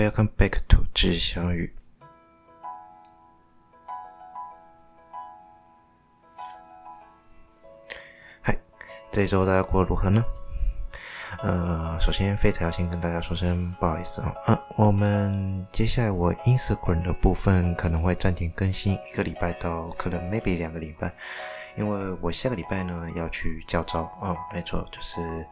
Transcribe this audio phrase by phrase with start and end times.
[0.00, 1.74] Welcome back to 志祥语。
[8.40, 8.56] 嗨，
[9.10, 10.24] 这一周大家过得如何呢？
[11.42, 21.12] 呃，首先非常要先跟大家说声不好意思啊，嗯，我们接下来我 Instagram 的部分可能会暂停更新一个礼拜到可能 maybe 两个礼拜，
[21.76, 25.46] 因为我下个礼拜呢要去教招啊，没错，就是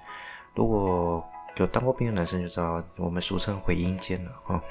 [0.54, 1.22] 如果
[1.58, 4.62] 就当过兵的男生就知道，我们俗称回阴间了啊，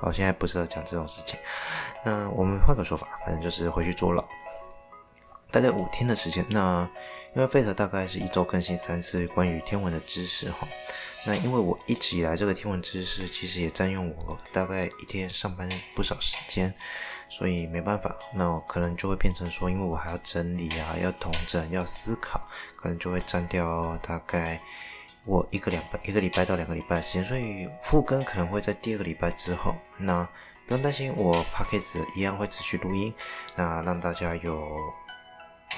[0.00, 1.38] 好， 现在不适合讲这种事情，
[2.04, 4.24] 那我们换个说法，反正就是回去坐牢。
[5.52, 6.90] 大概五天的时间，那
[7.36, 10.66] 因为费特大概是一周更新三次关于天文的知识哈。
[11.24, 16.74] 那因为我一直以来这个天文知识其实也占用我大概一天上班不少时间，
[17.28, 22.40] 所以没办法，那我可能就会变成说，因为我还要整理啊，要统整，要思考，
[22.74, 24.60] 可能就会占掉大概
[25.24, 29.74] 我一个两拜一个礼拜到两个礼拜的时间，所以复更可能会在第二个礼拜之后。
[29.98, 30.26] 那
[30.66, 33.14] 不用担心，我 Podcast 一样会持续录音，
[33.56, 34.78] 那让大家有。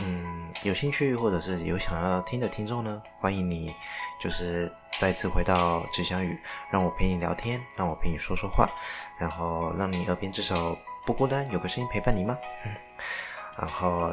[0.00, 3.72] 嗯，有兴趣或者是有想要听的听众呢，欢迎你，
[4.20, 6.36] 就是再次回到志祥语，
[6.72, 8.68] 让我陪你聊天，让我陪你说说话，
[9.20, 12.36] 然后让你耳边至少不孤单，有个声音陪伴你吗？
[13.56, 14.12] 然后，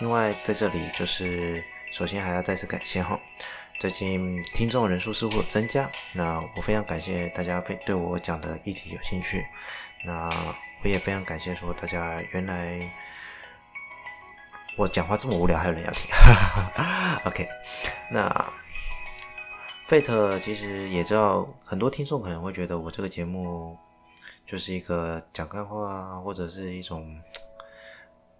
[0.00, 3.18] 另外在这里就是，首先还要再次感谢哈，
[3.82, 9.44] 最近听众人数似乎增加，那我非常感谢大家非对我讲的议题有兴趣，
[10.04, 10.30] 那
[10.84, 12.78] 我也非常感谢说大家原来。
[14.76, 16.08] 我讲话这么无聊，还有人要听？
[17.26, 17.48] OK，
[18.08, 18.52] 那
[19.88, 23.76] Fate 其实也知道，很多听众可能会觉得我这个节目
[24.46, 27.20] 就是一个讲干话，或者是一种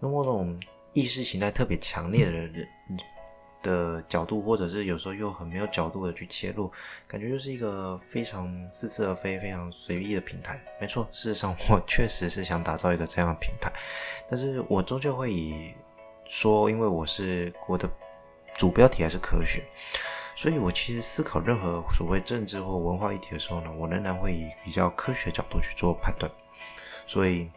[0.02, 0.56] 用某种
[0.92, 2.68] 意识形态特别强烈的人
[3.62, 6.70] 的角度，或者是有时候又很没有角度的去切入，
[7.06, 10.60] 感觉就是一个非常似是而非、非常随意的平台。
[10.80, 13.72] 没错，事实上我确实是想打造一个这样的平台，
[14.28, 15.72] 但是我终究会以。
[16.34, 17.86] 说，因为我是我的
[18.56, 19.62] 主标题还是科学，
[20.34, 26.32] 所以我其实思考任何所谓政治或文化议题的时候呢，我仍然会以比较科学角度去做判断。
[27.06, 27.50] 所以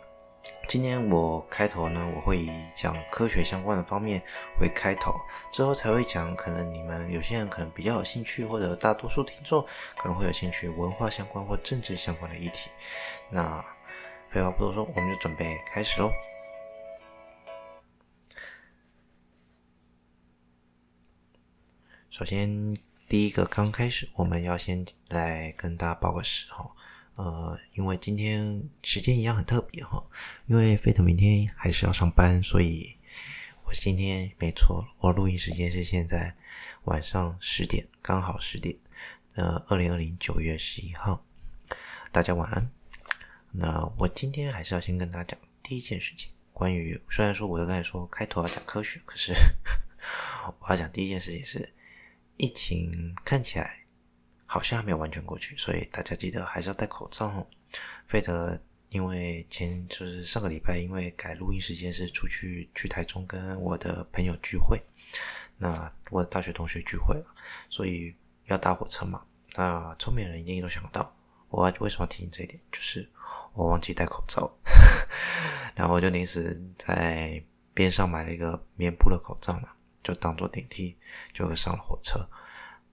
[0.68, 4.22] 今天我开头呢，我会以讲科学相关的方面
[4.59, 5.14] 为开头，
[5.52, 9.62] 之后才会讲可能你们有些人可能比较有兴趣，或者大多数听众
[9.96, 12.70] 可能会有兴趣文化相关或政治相关的议题。
[13.30, 13.64] 那
[14.28, 16.12] 废话不多说，我们就准备开始喽。
[22.09, 22.76] 首先，
[23.08, 26.72] 第一个刚开始，我们要先来跟大家报个时候，
[27.16, 30.03] 呃，因为今天时间一样很特别哈，
[30.48, 32.96] 因为 Fate 明天还是要上班，所以
[33.64, 36.36] 我今天没错，我录音时间是现在
[36.84, 38.76] 晚上十点，刚好十点，
[39.36, 41.26] 呃，二零二零九月十一号，
[42.12, 42.70] 大家晚安。
[43.52, 49.34] 那我今天还是要先跟大家讲第一件事情，关于虽然说我刚才说开头要讲科学，可是
[50.59, 51.72] 我要讲第一件事情是。
[52.38, 53.84] 疫情看起来
[54.45, 57.47] 好像还没有完全过去，所以大家记得还是要戴口罩哦。
[58.07, 64.81] 费德因为前就是上个礼拜，因为改录音时间是出去去台中跟我的朋友聚会，
[65.57, 67.25] 那我的大学同学聚会了，
[67.69, 69.23] 所以要搭火车嘛。
[69.55, 71.16] 那聪明人一定都想到，
[71.50, 72.59] 我为什么提醒这一点？
[72.72, 73.09] 就是
[73.53, 74.51] 我忘记戴口罩，
[75.75, 79.69] 然后我就临时在边上买了一个棉布的口罩嘛。
[80.03, 80.95] 就当做电梯，
[81.34, 82.29] 就上了火车，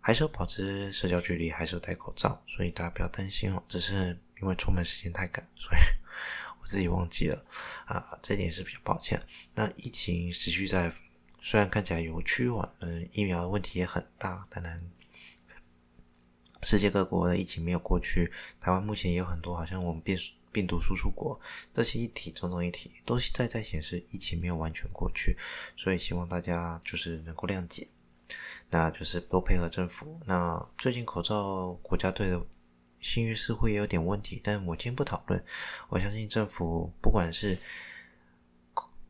[0.02, 3.62] 还是要保持社交距离，还是要戴口罩，所以大家不要担心哦。
[3.66, 5.80] 只是因为出门时间太赶，所以
[6.60, 7.42] 我自己忘记了
[7.86, 9.18] 啊，这点是比较抱歉。
[9.54, 10.92] 那疫情持续在，
[11.40, 14.78] 虽然看起来有趋缓，嗯，疫苗的问题也很大，当然
[16.64, 18.30] 世界各国的疫情没有过去，
[18.60, 20.18] 台湾目前也有很多，好像我们变。
[20.52, 21.40] 病毒输出国，
[21.72, 25.34] 这些议题，种种议题，都是在在显示疫情没有完全过去，
[25.78, 27.88] 所以希望大家就是能够谅解，
[28.70, 30.20] 那就是多配合政府。
[30.26, 32.44] 那最近口罩国家队的
[33.00, 35.44] 信誉似乎也有点问题，但我今天不讨论。
[35.88, 37.58] 我相信政府不管是，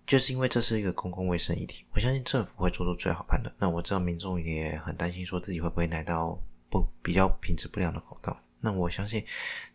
[0.07, 3.55] 就是因为这是一个公共卫生议题，我相信政府会做出最好判断。
[3.59, 6.39] 那我知道民众也很担心，说自己会不会来到
[6.71, 8.37] 不比较品质不良的口罩。
[8.61, 9.25] 那我相信，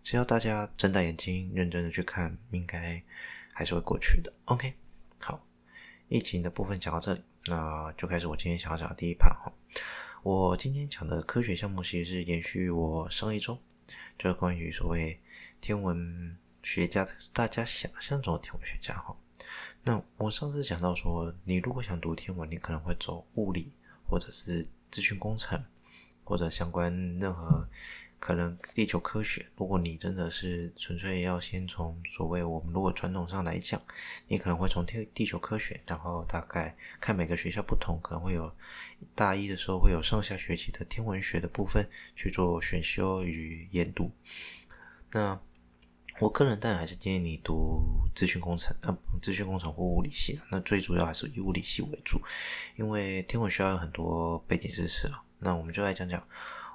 [0.01, 3.01] 只要大家睁大眼睛，认真的去看，应该
[3.53, 4.31] 还是会过去的。
[4.45, 4.73] OK，
[6.09, 9.51] 疫情的部分讲到这里，那就开始我今天想要讲的第一趴哈。
[10.23, 13.57] 我今天讲的科学项目其实是延续我上一周，
[14.17, 15.19] 就是关于所谓
[15.59, 19.15] 天文学家，大家想象中的天文学家哈。
[19.83, 23.71] 那我上次讲到说，你如果想读天文，你可能会走物理，
[24.09, 25.61] 或者是资讯工程，
[26.23, 27.67] 或者相关任何。
[28.19, 33.79] 可能地球科学，如果你真的是纯粹要先从所谓我们如果传统上来讲，
[34.27, 38.51] 你可能会从地地球科学，然后大概看每个学校不同，可能会有
[39.13, 44.11] 大一的时候会有上下学期的天文学的部分去做选修与研读。
[45.11, 45.39] 那
[46.19, 47.83] 我个人当然还是建议你读
[48.15, 50.39] 资讯工程，呃，资讯工程或物理系。
[50.49, 52.19] 那最主要还是以物理系为主，
[52.75, 55.23] 因为天文需要有很多背景知识啊。
[55.37, 56.27] 那我们就来讲讲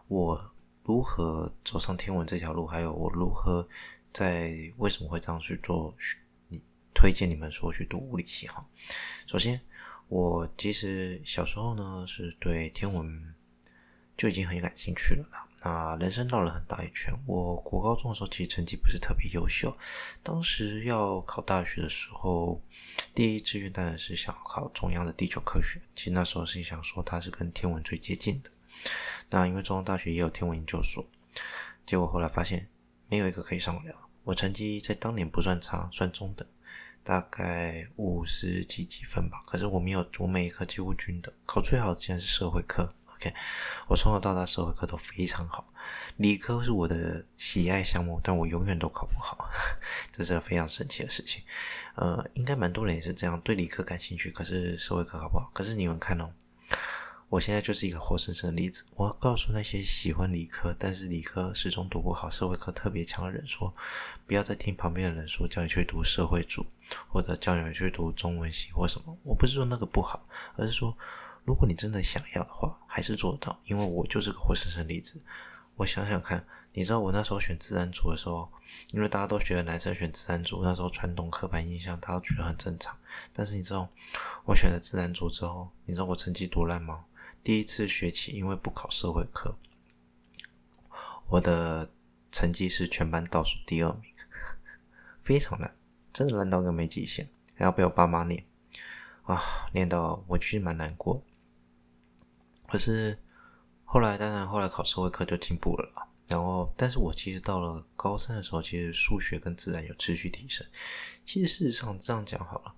[0.06, 0.51] 我。
[0.84, 2.66] 如何走上天文这条路？
[2.66, 3.68] 还有我如何
[4.12, 5.94] 在为什么会这样去做？
[6.48, 6.60] 你
[6.92, 8.66] 推荐你们说去读物理系哈。
[9.26, 9.60] 首先，
[10.08, 13.34] 我其实小时候呢是对天文
[14.16, 15.48] 就已经很感兴趣了啦。
[15.64, 17.16] 那人生绕了很大一圈。
[17.24, 19.76] 我国高中的时候其实成绩不是特别优秀，
[20.20, 22.60] 当时要考大学的时候，
[23.14, 25.80] 第一志愿当然是想考中央的地球科学。
[25.94, 28.50] 其实那时候是想说它是跟天文最接近的。
[29.30, 31.06] 那因为中央大学也有天文研究所，
[31.86, 32.68] 结果后来发现
[33.08, 34.08] 没有一个可以上得了。
[34.24, 36.46] 我成绩在当年不算差，算中等，
[37.02, 39.42] 大概五十几几分吧。
[39.46, 42.94] 可是我没有，我每一科几乎均等，考最好的竟然是社会科。
[43.14, 43.34] OK，
[43.88, 45.72] 我从小到大社会科都非常好，
[46.18, 49.48] 理科是我的喜爱项目，但我永远都考不好，
[50.12, 51.42] 这是非常神奇的事情。
[51.94, 55.50] 呃，应该蛮多人也是这样，对理科感兴趣，可是社会科考不好。
[55.54, 56.30] 可是你们看哦。
[57.32, 58.84] 我现在就是一个活生生的例子。
[58.94, 63.74] 我要告诉那些喜欢理科，但是理科始终读不好、社会科特别强的人说，
[64.26, 66.66] 不要再听旁边的人说叫你去读社会组，
[67.08, 69.16] 或者叫你去读中文系或什么。
[69.22, 70.94] 我不是说那个不好，而是说，
[71.46, 73.58] 如果你真的想要的话，还是做到。
[73.64, 75.18] 因为我就是个活生生的例子。
[75.76, 76.44] 我想想看，
[76.74, 78.46] 你知道我那时候选自然组的时候，
[78.90, 82.94] 因为大家都觉得男生选自然组，那时候传统刻板印象，大家都觉得很正常。
[83.32, 83.88] 但是你知道，
[84.44, 87.06] 我选了自然组之后，你知道我成绩多烂吗？
[87.44, 89.56] 第一次学期，因为不考社会科，
[91.28, 91.90] 我的
[92.30, 94.12] 成绩是全班倒数第二名，
[95.22, 95.74] 非常烂，
[96.12, 98.44] 真的烂到个没极限，还要被我爸妈念
[99.24, 99.42] 啊，
[99.72, 101.22] 念到我其实蛮难过。
[102.68, 103.18] 可是
[103.84, 106.08] 后来，当然后来考社会科就进步了。
[106.28, 110.66] 然后，但是我其实到了高三的时候，其实数学跟自然有持续提升。
[111.26, 112.74] 其实事实上这样讲好了，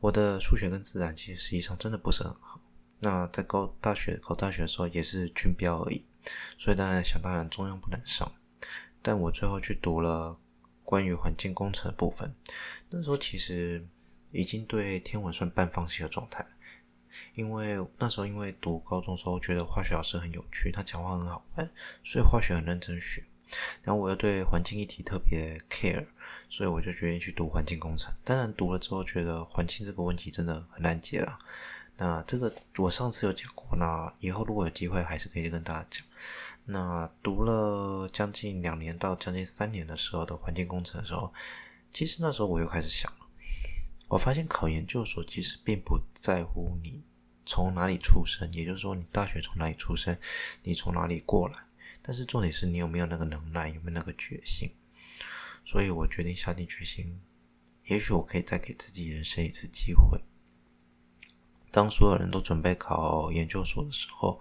[0.00, 2.60] 我的数学跟自然其实实际上真的不是很好。
[3.04, 6.04] 那在高大学考大学的时候也是军标而已，
[6.56, 8.30] 所以当然想当然中央不能上，
[9.02, 10.38] 但我最后去读了
[10.84, 12.32] 关于环境工程的部分。
[12.90, 13.84] 那时候其实
[14.30, 16.46] 已经对天文算半放弃的状态，
[17.34, 21.68] 因为那时候因为读高中的时候觉得化学老师很有趣，他讲话很好玩，
[22.04, 23.24] 所以化学很认真学。
[23.82, 26.06] 然后我又对环境议题特别 care，
[26.48, 28.14] 所以我就决定去读环境工程。
[28.22, 31.36] 当然读了之后觉得环境这个问题真的很难解了。
[31.96, 36.04] 那这个我上次有讲过，那以后如果有机会还是可以跟大家讲。
[36.64, 41.32] 那读了将近两年到将近三年的时候的环境工程的时候，
[41.90, 43.26] 其实那时候我又开始想了，
[44.08, 47.02] 我发现考研究所其实并不在乎你
[47.44, 50.16] 从哪里出生，也就是说你大学从哪里出生，
[50.62, 51.54] 你从哪里过来，
[52.00, 54.70] 但是重点是你有没有那个能耐，有没有那个决心。
[55.64, 57.20] 所以我决定下定决心，
[57.86, 60.20] 也许我可以再给自己人生一次机会。
[61.72, 64.38] 当所有人都准备考研究所的时候，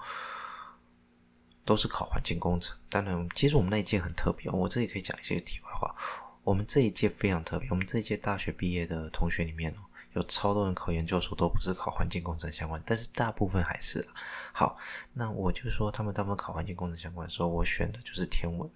[1.65, 2.77] 都是考环境工程。
[2.89, 4.51] 当然，其实我们那一届很特别。
[4.51, 5.95] 我这里可以讲一些题外话。
[6.43, 7.69] 我们这一届非常特别。
[7.69, 9.77] 我们这一届大学毕业的同学里面哦，
[10.13, 14.05] 有超多人考研究所都不是考环境工程相关，但是大部分还是。
[14.51, 14.75] 好，
[15.13, 18.69] 那我就说他们大部分考环境工程相关的时候，我选的就是天文。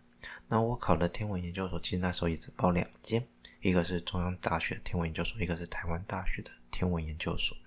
[0.47, 3.27] 那我考的天文研究所，其实那时候也只报两间，
[3.65, 7.57] 一个是中央大学天文研究所，一个是台湾大学的天文研究所。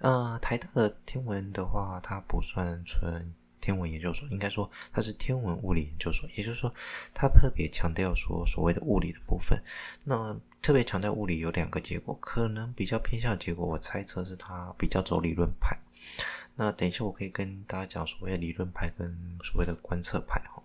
[0.00, 6.28] 呃，台大的天文的话，它不算纯天文研究所，应该说它是天文物理研究所。
[6.34, 6.70] 也就是说，
[7.14, 9.58] 它特别强调说所谓的物理的部分。
[10.04, 15.74] 那特别强调物理有两个结果，可能比较偏向结果，我猜测是它比较走理论派。
[16.56, 20.62] 那等一下我可以跟大家讲所谓的理论派跟所谓的观测派哈。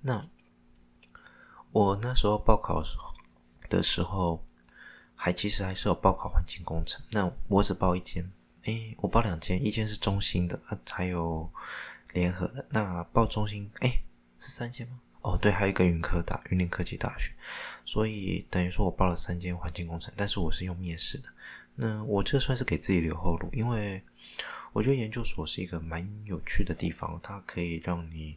[0.00, 0.26] 那
[1.72, 3.12] 我那时候报考的时候，
[3.68, 4.44] 的时候
[5.14, 8.30] 还其实还是有报考环境工程，那我只报一间。
[8.64, 10.60] 诶，我报两间，一间是中心的，
[10.90, 11.50] 还有
[12.12, 12.66] 联合的。
[12.70, 14.00] 那报中心，诶，
[14.38, 15.00] 是三间吗？
[15.22, 17.32] 哦，对，还有一个云科大，云林科技大学。
[17.84, 21.28] 所以等于说我报了三间环境工程，但是我是用面试的。
[21.76, 24.02] 那我这算是给自己留后路，因为
[24.72, 28.36] 我觉得研究所是一个蛮有趣的地方，它可以让你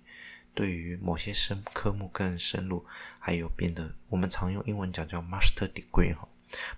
[0.54, 2.86] 对于某些深科目更深入，
[3.20, 6.28] 还有变得我们常用英文讲叫 master degree 哈。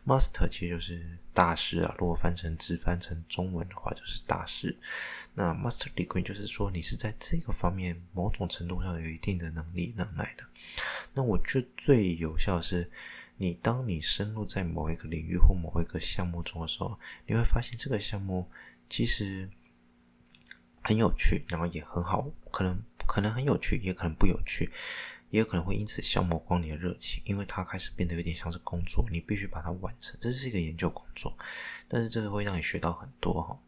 [0.06, 4.78] Master 其实就是大师啊，如果翻成直翻成中文的话，就是大师。
[5.34, 10.46] 那 Master Degree 就是说你是在这个方面某种程度上有一定的能力能耐的。
[11.12, 12.92] 那我觉最有效的是，
[13.38, 18.48] 你当你深入在某一个领域或某一个项目中的时候，你会发现这个项目
[18.88, 19.50] 其实
[20.84, 24.72] 很有趣，然后也很好，可能可能很有趣，也可能不有趣。
[25.30, 30.16] 也有可能会因此消磨光你的热情，因为它开始变得有点像是工作，你必须把它完成。
[30.22, 31.36] 这是一个研究工作，
[31.88, 33.60] 但是这个会让你学到很多哈。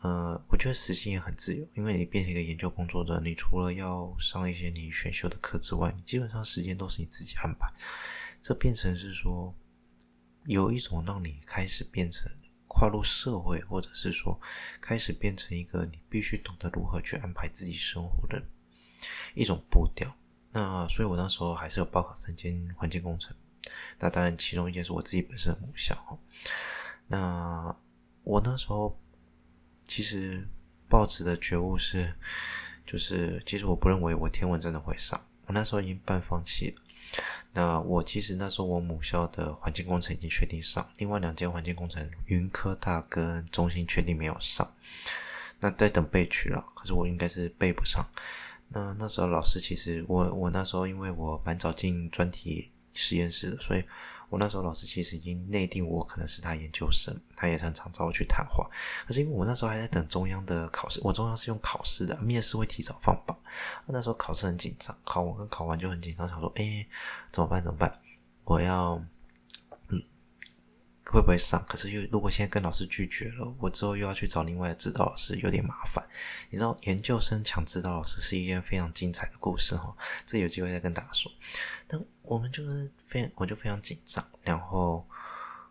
[0.00, 7.72] 呃，我觉得时间也很自由，因为你变成一个研究工作者，你除了要上一些你选修的课之外，基本上时间都是你自己安排。
[8.42, 9.54] 这变成是说，
[10.46, 12.28] 有一种让你开始变成
[12.72, 14.40] 跨入社会，或者是说
[14.80, 18.40] 开始变成一个你必须懂得如何去安排自己生活的
[19.34, 20.14] 一种步调。
[20.52, 23.36] 那所以，我那时候还是有报考三间环境工程。
[23.98, 26.18] 那当然，其中一间是我自己本身的母校。
[27.08, 27.76] 那
[28.22, 28.96] 我那时候
[29.84, 30.46] 其实
[30.88, 32.14] 报纸的觉悟是，
[32.86, 35.20] 就是其实我不认为我天文真的会上。
[35.46, 36.82] 我那时候已经半放弃了。
[37.52, 44.72] 那我其实那时候我母校的环境工程已经确定上，另外两间环境工程云科大跟中心确定没有上。
[45.58, 48.04] 那在等备取了，可是我应该是备不上。
[48.68, 53.82] 那那时候老师其实我我那时候因为我蛮早进专题实验室的，所以
[54.30, 58.66] 我那时候老师其实已经内定我可能是他研究生，他也常常找我去谈话。
[59.06, 63.36] 可是因为我那时候还在等中央的考试，我中央是用考试的，面试会提早放榜。
[63.86, 66.86] 那时候考试很紧张，考完跟考完就很紧张，想说，哎，
[67.30, 67.62] 怎么办？
[67.62, 67.92] 怎么办？
[68.44, 69.02] 我要。
[71.12, 71.64] 会不会上？
[71.68, 76.04] 可是又如果现在跟老师拒绝了，我之后又要去找另外的指导老师，有点麻烦。
[76.50, 81.30] 你知道，研究生抢指导老师是一件非常精彩的故事哈，这有机会再跟大家说。
[81.88, 85.04] 但我们就是非，我就非常紧张，然后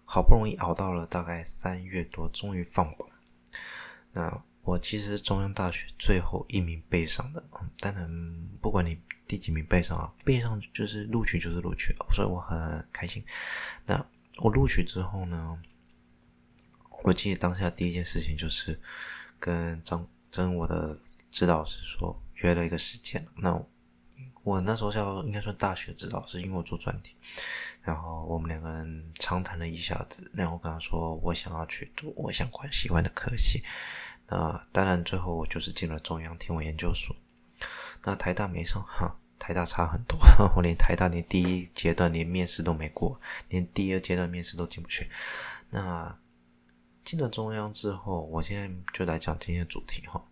[0.04, 3.08] 好不容易熬到了大概三月多，终于放榜。
[4.12, 8.10] 那我其实是中央大学最后一名背上的，嗯，当然
[8.60, 13.24] 不管你第几名背上啊，背上就是录取就是录取，所以我很开心。
[13.86, 14.06] 那。
[14.42, 15.62] 我录取之后呢，
[17.04, 18.80] 我记得当下第一件事情就是
[19.38, 20.98] 跟张跟我的
[21.30, 23.26] 指导师说约了一个时间。
[23.36, 23.62] 那
[24.44, 27.16] 我那时候叫应该算大学指导师，因为我做专题。
[27.82, 33.64] 然后我们两个人长谈了一下子，然后我跟他说我想要去读我想关喜欢的科系。
[34.28, 37.16] 那当然最后我就是进了中央天文研究所。
[38.04, 39.20] 那台大没上哈。
[39.40, 40.20] 台大差很多，
[40.56, 45.10] 我连台大连第一阶段连面试都没过，连第二阶段面试都进不去。
[45.70, 46.20] 那
[47.04, 50.24] 进了中央之后，我现在就来讲今天的主题哈。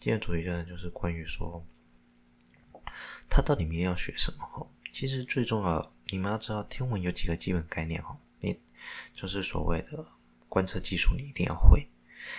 [0.00, 1.64] 今天主题呢，就是关于说，
[3.28, 4.70] 他到底明天要学什么。
[4.90, 8.18] 其实最重要，你们要知道天文有几个基本概念哈。
[8.40, 8.58] 你
[9.12, 10.06] 就是所谓的
[10.48, 11.88] 观测技术，你一定要会，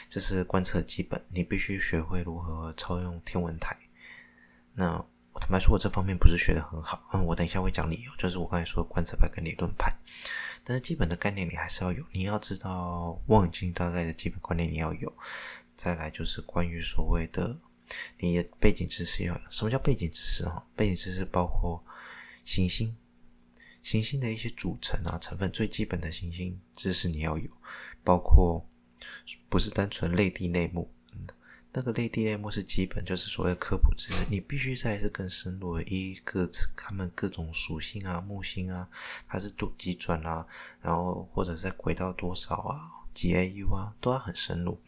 [0.10, 3.77] 这是观测基本，你必须学会如何操用天文台。
[4.74, 5.05] 那
[5.39, 7.08] 坦白说，我这方面不是学得很好。
[7.13, 9.94] 嗯，我等一下会讲理由，就是我刚才说的观测派跟理论派。
[10.63, 15.13] 但是基本的概念你还是要有，你要知道望远镜大概的基本观念你要有。
[15.75, 17.60] 再来就是关于所谓的
[18.20, 19.42] 你的背景知识要有。
[19.51, 20.46] 什么叫背景知识？
[20.46, 21.84] 啊，背景知识包括
[22.46, 22.96] 行星、
[23.84, 27.50] 行星的一些组成啊成分，最基本的行星知识你要有，
[28.04, 28.65] 包括
[29.50, 30.95] 不是单纯类地内幕。
[31.77, 38.88] 那个类地类目是基本，就是所谓科普知识，你必须再是更深入的一个他们各种属性啊，木星啊，
[39.27, 40.48] 它是多几转啊，
[40.82, 42.79] 然后或者在轨道多少啊，
[43.13, 44.79] 几 AU 啊，都要很深入，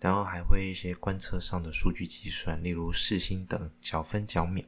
[0.00, 4.64] 然后还会一些观测上的数据计算，例如视星等、角分、角秒、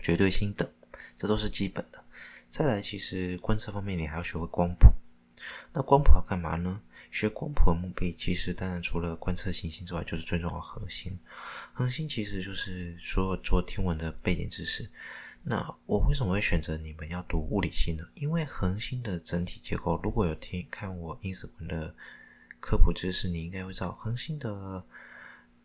[0.00, 0.70] 绝对星等，
[1.18, 2.04] 这都是基本的。
[2.48, 4.86] 再来，其实观测方面你还要学会光谱，
[5.72, 6.80] 那光谱要干嘛呢？
[7.10, 11.18] 学光谱的目的，其实当然除了观测行星之外，就是最重要恒星。
[11.72, 14.90] 恒星其实就是所有做天文的背景知识。
[15.42, 18.04] 那我为什么会选择你们要读物理系呢？
[18.14, 21.94] 因为恒星的整体结构，如果有听看我 Instagram 的
[22.58, 24.84] 科普知识，你应该会知道，恒星的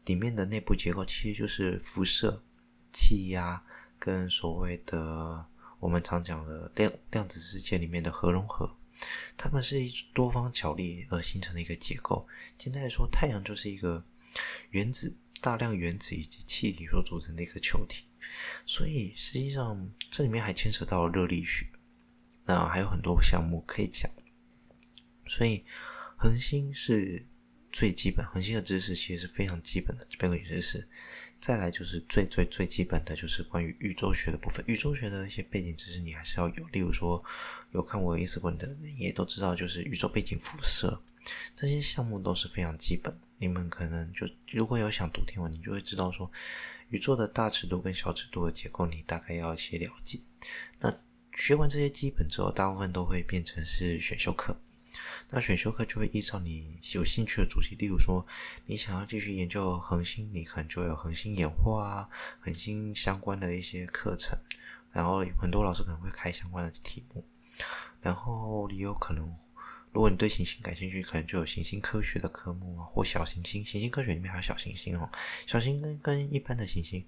[0.06, 2.44] 里面的内部结构其实就是辐射、
[2.94, 3.64] 气压
[3.98, 5.44] 跟所谓的
[5.80, 8.78] 我们常讲的量量子世界里面的核融合。
[9.38, 12.28] 它们是一多方角力而形成的一个结构。
[12.58, 14.04] 简单来说，太阳就是一个
[14.70, 18.06] 原子、大量原子以及气体所组成的一个球体。
[18.66, 21.66] 所以，实际上这里面还牵扯到了热力学，
[22.46, 24.10] 那还有很多项目可以讲。
[25.28, 25.66] 所以，
[26.18, 27.26] 恒星是
[27.72, 30.88] 最基本，恒星的知识其实是非常基本的这背景知识。
[31.42, 34.64] 再来就是最最最基本的就是关于宇宙学的部分。
[34.68, 37.22] 宇宙学的一些背景知识你还是要有，例如说
[37.72, 41.02] 有看过意思问的人也都知道，就是宇宙背景辐射
[41.56, 43.20] 这些项目都是非常基本。
[43.40, 46.32] 你们可能就如果有想读天文，你就会知道说
[46.90, 50.20] 宇宙的大尺度跟小尺度的结构，你大概要一些了解。
[50.80, 50.96] 那
[51.36, 54.62] 学完这些基本之后，大部分都会变成是选修课。
[55.30, 58.26] 那选修课就会依照你有兴趣的主题，例如说
[58.66, 64.38] 你想要继续研究恒星，你可能就有恒星演化啊、恒星相关的一些课程，
[64.92, 67.24] 然后很多老师可能会开相关的题目，
[68.02, 69.24] 然后也有可能，
[69.92, 75.10] 如果你对行星感兴趣，可能就有行星科学的科目啊，或小行星，行星科学里面还有小行星哦，
[75.46, 77.06] 小行星跟跟一般的行星。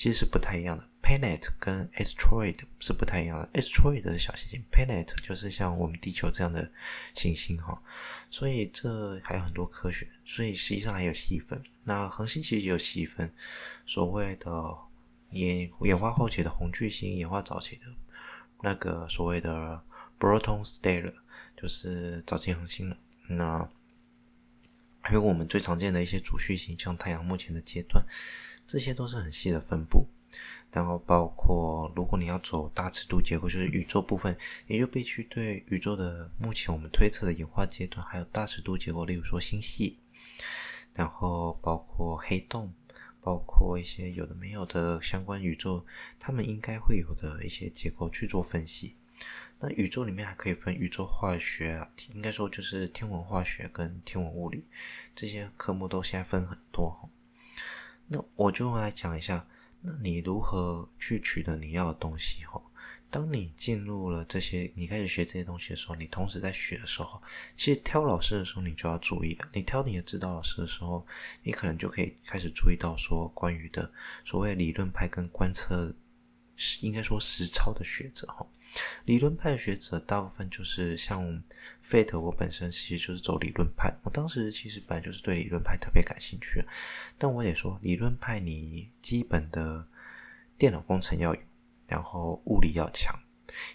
[0.00, 3.60] 其实是不太一样的，planet 跟 asteroid 是不太一样的。
[3.60, 6.72] asteroid 是小行星，planet 就是像我们地球这样的
[7.12, 7.82] 行星哈。
[8.30, 11.62] 所以这还有很多科学，所以实际上还有细分。
[11.84, 13.30] 那恒星其实也有细分，
[13.84, 14.74] 所谓的
[15.32, 17.82] 演演化后期的红巨星，演化早期的
[18.62, 19.82] 那个所谓的
[20.16, 21.12] b r o t o n star
[21.54, 22.96] 就是早期恒星了。
[23.28, 23.68] 那
[25.02, 28.02] 还有我们最常见的一些主序星，像太阳目前的阶段。
[28.70, 30.06] 这些都是很细的分布，
[30.70, 39.98] 然后包括如果你要走大尺度结构，就是宇宙部分，你就必须对宇宙的目前我们推测的演化阶段，还有大尺度结构，例如说星系，
[40.94, 42.72] 然后包括黑洞，
[43.20, 45.84] 包括一些有的没有的相关宇宙，
[46.20, 48.94] 他们应该会有的一些结构去做分析。
[49.58, 51.84] 那宇宙里面还可以分宇宙化学，
[52.14, 54.64] 应该说就是天文化学跟天文物理
[55.12, 57.10] 这些科目都现在分很多。
[58.12, 59.46] 那我就来讲一下，
[59.80, 62.44] 那你如何去取得你要的东西？
[62.44, 62.60] 哈，
[63.08, 67.22] 当你进入了这些，你开始学这些东西的时候，你同时在学的时候，
[67.56, 69.48] 其实挑老师的时候，你就要注意了。
[69.52, 71.06] 你挑你的指导老师的时候，
[71.44, 73.88] 你可能就可以开始注意到说，关于的
[74.24, 75.94] 所谓理论派跟观测，
[76.80, 78.44] 应该说实操的学者，哈。
[79.04, 81.42] 理论派学者大部分就是像
[81.82, 83.92] Fate，我本身其实就是走理论派。
[84.04, 86.64] 我当时其实本来就是对理论派特别感兴趣，
[87.18, 89.86] 但我也说理论派你基本的
[90.56, 91.40] 电脑工程要有，
[91.88, 93.18] 然后物理要强，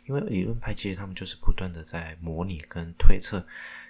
[0.05, 3.45] 因为理论派其实他们就是不断的在模拟跟推测，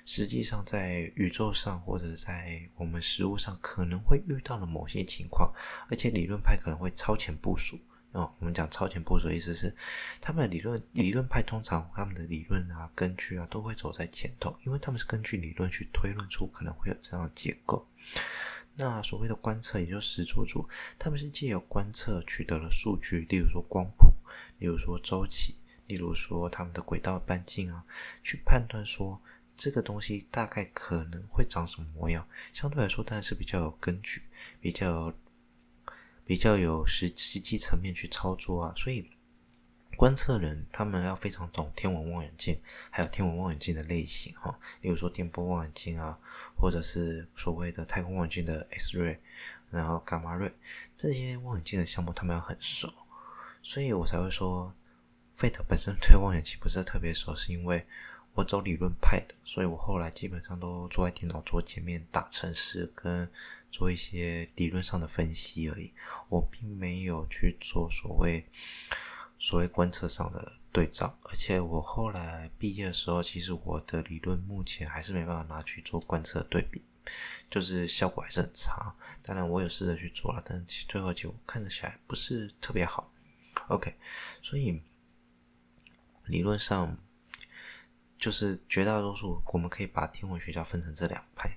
[0.05, 5.53] 实际上在宇宙上或者在我们实物上可能会遇到的某些情况，
[5.89, 7.80] 而且理论派可能会超前部署。
[8.15, 9.75] 哦，我们讲超前部署的意思是，
[10.21, 17.86] 他们的理论理论派通常他们的理论啊、根据啊都会走在前头，因为他们是根据理论去推论出可能会有这样的结构。
[18.78, 20.65] 那所谓的观测，也就是实作组，
[20.97, 24.13] 他们是借由观测取得了数据，例如说光谱，
[24.60, 25.56] 例如说周期，
[25.88, 27.84] 例如说他们的轨道半径啊，
[28.23, 29.21] 去判断说
[29.58, 32.25] 这个东西大概可能会长什么模样。
[32.54, 34.21] 相对来说，当然是比较有根据，
[34.62, 35.13] 比较。
[36.25, 39.09] 比较有实实际层面去操作啊，所以
[39.95, 42.59] 观测人他们要非常懂天文望远镜，
[42.89, 46.19] 还有天文望远镜的类型哈，例如说电波望远镜啊，
[46.57, 49.19] 或者是所谓的太空望远镜的 X ray，
[49.69, 50.51] 然后伽马射
[50.97, 52.91] 这些望远镜的项目，他们要很熟，
[53.61, 54.73] 所以我才会说
[55.38, 57.85] ，Fate 本身对望远镜不是特别熟，是因为
[58.36, 63.28] 我走理论派的，所以我后来基本上都坐在电脑桌前面打程式跟。
[63.71, 65.91] 做一些理论上的分析而已，
[66.30, 68.48] 我并没有去做所谓
[69.38, 76.82] 所谓观测上的对照，而且我后来毕业的时候，其实我的理论目前还是没办法拿去做观测对比，
[77.50, 78.95] 就是效果还是很差。
[79.21, 83.12] 当然我有试着去做了，但是最后结果看起来不是特别好。
[83.67, 83.93] OK，
[84.41, 84.82] 所以
[86.28, 86.98] 理论上
[88.17, 91.49] 就是绝大多数我们可以把天文学家分成这两派。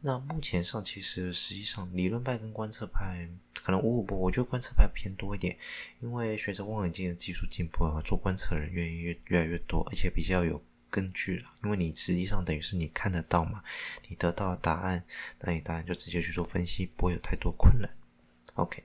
[0.00, 5.56] 那目前上，其实实际上理论派跟观测派可能五五波，我觉得观测派偏多一点，
[6.00, 11.50] 因为随着望远镜的技术进步啊，做观测人越越越来越多，而且比较有根据了。
[11.64, 13.62] 因为你实际上等于是你看得到嘛，
[14.08, 15.04] 你得到了答案，
[15.40, 17.90] 那你当然就直接去做分析，不会有太多困难。
[18.54, 18.84] OK，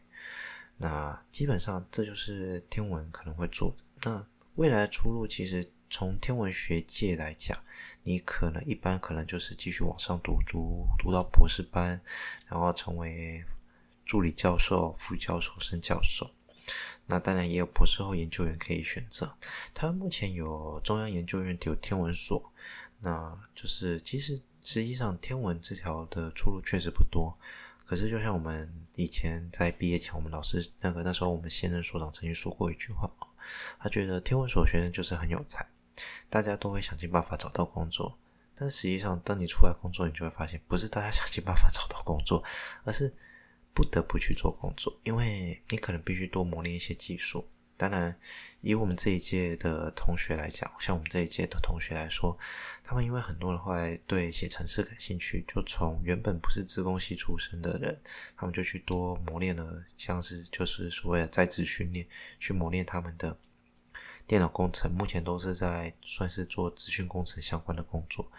[0.77, 3.77] 那基本上这就是天文可能会做的。
[4.03, 5.71] 那未来的出路其实。
[5.91, 7.61] 从天文学界来讲，
[8.03, 11.99] 你可能一般可能就是继续往上读，读读到博士班，
[12.47, 13.43] 然后成为
[14.05, 16.31] 助理教授、副教授、升教授。
[17.07, 19.35] 那当然也有博士后研究员可以选择。
[19.73, 22.53] 台湾目前有中央研究院有天文所，
[23.01, 27.37] 那就是其实实际上天文这条的出路确实不多。
[27.85, 33.11] 可是就像我们以前在毕业前，我们老师那个那时候我们现任所长曾经说过一句话，
[33.77, 35.67] 他觉得天文所学生就是很有才。
[36.29, 38.17] 大家都会想尽办法找到工作，
[38.55, 42.43] 但实际上，当你出来工作，你就会发现，不是大家想尽办法找到工作，
[42.83, 43.13] 而是
[43.73, 47.47] 不得不去做工作，因为你可能必须多磨练一些技术。
[47.77, 48.15] 当然，
[48.59, 52.37] 以我们这一届的同学来讲，像我们这一届的同学来说，
[52.83, 57.99] 他们因为很多人后来对写程式感兴趣，就从原本不是资工系出身的人，
[58.37, 62.05] 他们就去多磨练了，像是就是所谓的在职训练，
[62.39, 63.35] 去磨练他们的
[64.27, 64.91] 电脑工程。
[64.91, 68.31] 目前都是在算是做资讯工程相关的工作。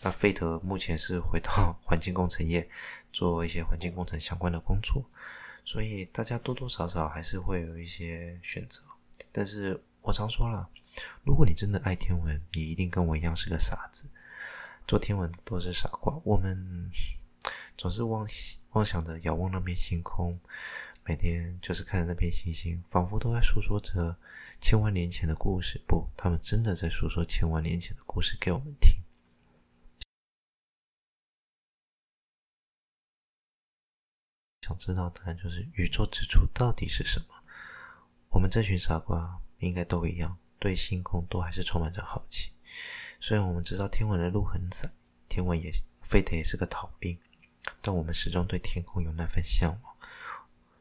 [0.00, 2.68] 那费德目前是回到 环境工程业，
[3.12, 5.04] 做一些环境工程相关的工作。
[5.64, 8.82] 所以大家多多少少还是会有一些选择。
[9.30, 10.68] 但是我常说了，
[11.22, 14.08] 如果你真的爱天文，你一定跟我一样是个傻子。
[14.88, 16.90] 做天文都是傻瓜，我们
[17.78, 18.26] 总是妄
[18.70, 20.40] 妄想着遥望那片星空，
[21.04, 24.16] 每天就是看着那片星星，仿佛都在诉说着
[24.60, 25.82] 千万年前的故事。
[25.86, 29.02] 不，他们真的在诉说千万年前的故事给我们听。
[34.62, 37.26] 想知道答案就是宇宙之初到底是什么？
[38.28, 42.52] 我们这群傻瓜应该都一样，对星空都还是充满着好奇。
[43.18, 44.92] 虽然我们知道天文的路很窄，
[45.28, 47.18] 天文也非得也是个逃兵，
[47.80, 49.89] 但我们始终对天空有那份向往。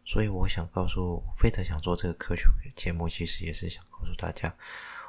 [0.09, 2.43] 所以我想告诉费德，想做这个科学
[2.75, 4.51] 节目，其实也是想告诉大家，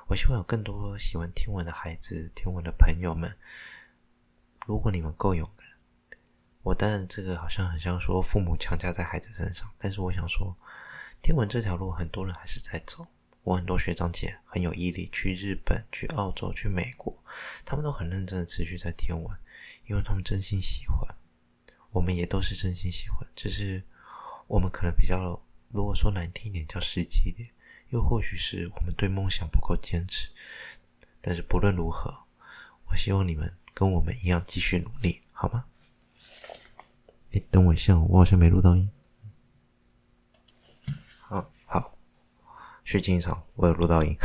[0.09, 3.35] 我希望有更多喜欢天文的孩子、天文的朋友们。
[4.67, 5.67] 如果你们够勇敢，
[6.61, 10.55] 我当然这个好像很像说父母强加在孩子身上，但是我想说。
[11.23, 13.07] 天文这条路，很多人还是在走。
[13.43, 17.25] 我很多学长姐很有毅力，去日本、去澳洲、去美国，
[17.65, 19.39] 他们都很认真的持续在天文，
[19.87, 21.15] 因为他们真心喜欢。
[21.91, 23.83] 我们也都是真心喜欢，只是
[24.51, 27.49] 我们可能比较，如果说难听一点，叫实际一点，
[27.91, 30.29] 又或许是我们对梦想不够坚持。
[31.21, 32.13] 但是不论如何，
[32.89, 35.67] 我希望你们跟我们一样继续努力，好吗？
[37.31, 38.91] 诶，等我一下，我好像没录到音。
[42.83, 44.17] 虚惊一场，我有录到音。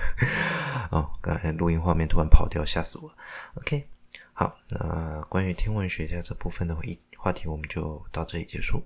[0.90, 3.16] 哦，刚才录音画面突然跑掉，吓死我了。
[3.56, 3.86] OK，
[4.32, 8.82] 好，那关于天文学家这部分的回忆话题，我们就到这里结束。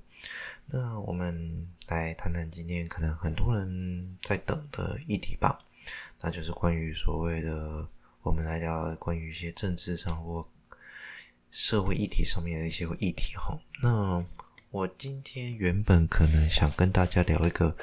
[0.66, 5.58] 那我们来谈谈今天可能很多人在等的议题吧，
[6.20, 7.88] 那就是关于所谓的
[8.20, 10.46] 我们来聊关于一些政治上或
[11.50, 13.58] 社会议题上面的一些议题哈。
[13.82, 14.22] 那
[14.70, 17.74] 我今天原本可能想跟大家聊一个。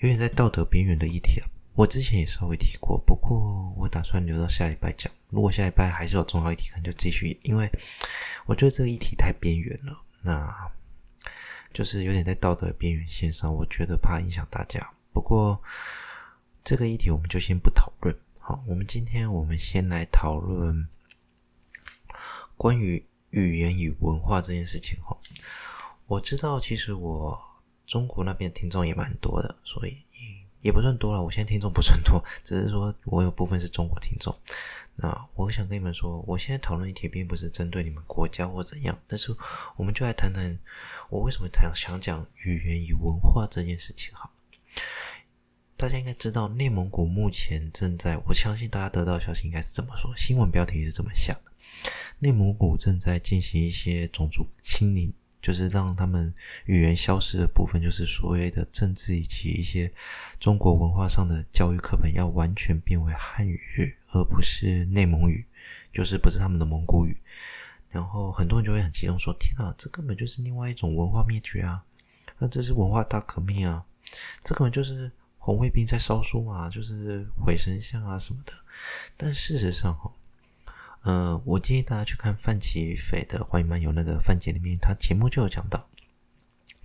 [0.00, 5.10] 有点在道德边缘的议题啊，我之前也稍微提过，不过我打算留到下礼拜讲。
[5.28, 7.70] 如果下一拜还是有重要议题，可能就继续，因为
[8.46, 10.70] 我觉得这个议题太边缘了，那
[11.72, 14.90] 就是有点在道德边缘线上，我觉得怕影响大家。
[15.12, 15.60] 不过
[16.64, 18.16] 这个议题我们就先不讨论。
[18.38, 20.88] 好，我们今天我们先来讨论
[22.56, 25.16] 关于语言与文化这件事情哈。
[26.06, 27.40] 我知道，其实我。
[27.86, 29.96] 中国那边听众也蛮多的，所以
[30.60, 31.22] 也不算多了。
[31.22, 34.36] 我现在听众不算多，只是说我有部分是中国听众。
[34.98, 39.36] 那我想跟你们说，我现在讨论议题并不是针对你们国家或怎样，但是
[39.76, 40.58] 我们就来谈谈
[41.10, 44.14] 我为什么谈想讲语言与文化这件事情。
[44.14, 44.32] 好，
[45.76, 51.52] 大家应该知道，内蒙古目前正在，我相信大家得到消息应该是这么说，新闻标题是这么想的：
[52.18, 55.14] 内蒙古正在进行一些种族清理。
[55.42, 59.88] 就是让他们语言消失的部分，就是所谓的政治以及一些
[60.40, 63.60] 中国文化上的教育课本要完全变为汉语，
[64.16, 65.46] 而不是内蒙语，
[65.92, 67.16] 就是不是他们的蒙古语。
[67.88, 71.82] 然后很多人就会很激动说：“天啊，这根本就是另外一种文化灭绝啊！
[72.38, 73.84] 那这是文化大革命啊！
[74.42, 78.52] 这根本就是红卫兵在烧书啊，就是毁神像啊什么的。”
[79.16, 80.12] 但事实上，哈。
[81.02, 85.88] 呃，我建议大家去看范琪斐的《环宇漫游》那个范姐里面，他节目就有讲到，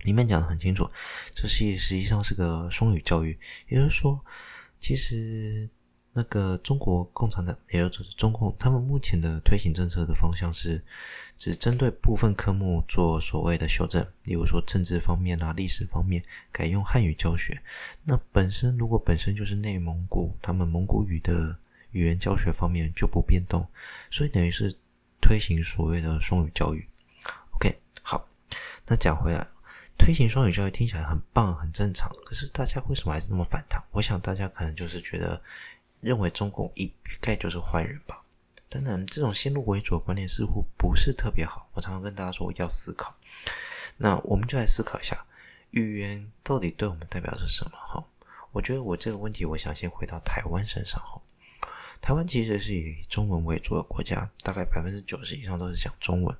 [0.04, 0.88] 里面讲得很清楚，
[1.34, 4.24] 这是实际上是个双语教育，也就是说，
[4.78, 5.68] 其实
[6.12, 10.82] 那个中国共产党，也就是中共，他们目前的推行政策的方向是，
[11.36, 17.62] 只针对部分科目做所谓的修正，例如说政治方面啊、历史方面改用汉语教学。
[18.04, 21.56] 那本身如果本身就是内蒙古，他们蒙古语的。
[21.92, 23.68] 语言教学方面就不变动，
[24.10, 24.74] 所以等于是
[25.20, 26.88] 推行所谓的双语教育。
[27.50, 28.26] OK，好，
[28.86, 29.46] 那讲回来，
[29.98, 32.10] 推行双语教育听起来很棒，很正常。
[32.24, 33.78] 可是大家为什么还是那么反弹？
[33.90, 35.38] 我想大家可能就是觉得
[36.02, 38.22] 认为中共一概就是坏人吧。
[38.68, 41.68] 当然，这种先入为主的观念似乎不是特别好。
[41.72, 43.14] 我常常跟大家说要思考。
[43.96, 45.26] 那我们就来思考一下，
[45.70, 47.72] 语言到底对我们代表着什么？
[47.76, 48.04] 哈，
[48.50, 51.20] 我觉得我这个问题，我想先回到台湾身上哈。
[52.00, 56.36] 台湾其实是以中文为主的国家，大概百分之九十以上都是讲中文，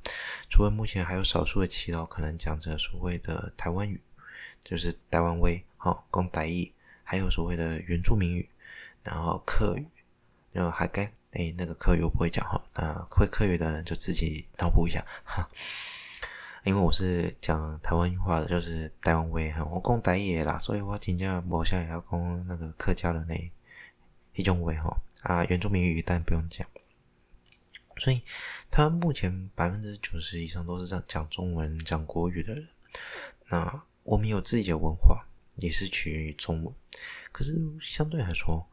[0.50, 4.00] 除了目前还有少数的祈祷可能讲着所谓的台湾语，
[4.64, 6.72] 就是台湾威，哈，讲台语，
[7.04, 8.48] 还有所谓的原住民语，
[9.02, 9.86] 然后客语，
[10.52, 15.48] 然后还该诶那个客语我不会讲哈，那会客语的人就自己脑补一下哈。
[16.64, 23.36] 因为我是讲台湾话的，就是台湾话，我讲台语啦，所以我真正无想要讲那个客家人的
[24.34, 26.66] 一种话吼啊，原住民语但不用讲。
[27.98, 28.22] 所以，
[28.70, 32.66] 台湾目前百分之九十以上都是这样讲中文、讲国语的人。
[33.48, 35.24] 那我们有自己的文化，
[35.56, 36.74] 也是取于中文。
[37.30, 38.66] 可是相对来说，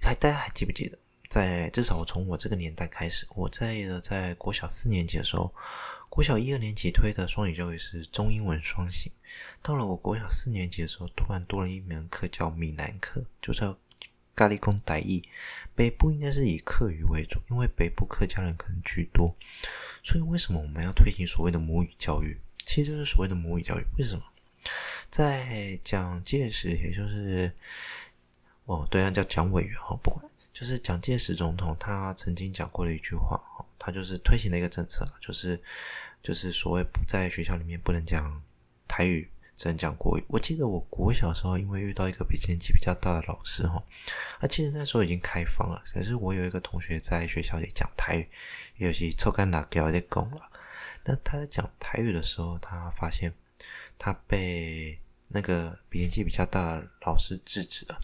[0.00, 5.54] 还大家还记不记得，在至少从我这个年代开始，我在在国小四年级的时候。
[6.10, 9.12] 国小一二年级推的双语教育是中英文双行，
[9.62, 13.78] 到了我国小四年级的时候，突然多了一门课叫闽南课，就叫
[14.34, 15.22] 咖喱工台语。
[15.76, 19.36] 北部应该是以客语为主，因为北部客家人可能居多，
[20.02, 22.40] 所以为什么我们要推行所谓的母语教育？
[22.64, 23.84] 其实就是所谓的母语教育。
[23.98, 24.24] 为什么？
[25.10, 27.52] 在蒋介石，也就是
[28.68, 33.40] 哦，对啊，叫蒋委员哈，不管，就是蒋介石总统，他曾经讲过的一句话。
[33.80, 35.58] 他就是推行了一个政策，就是
[36.20, 38.42] 就是所谓不在学校里面不能讲
[38.88, 40.24] 台语，只能讲国语。
[40.26, 43.80] 我记得我国小时候，因为遇到一个比年纪比较大的老师哈，
[44.40, 48.28] 啊，其实那时候已经开放了，可是我有一个同学在学校里讲台语，
[48.78, 50.50] 有些臭干辣椒在讲了。
[51.04, 53.32] 那他在讲台语的时候，他发现
[53.96, 54.98] 他被
[55.28, 58.00] 那个年纪比较大的老师制止了。